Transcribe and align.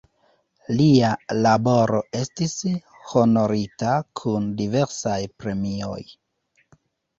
Lia 0.77 1.11
laboro 1.47 1.99
estis 2.21 2.57
honorita 3.13 3.93
kun 4.23 4.51
diversaj 4.65 5.21
premioj. 5.45 6.03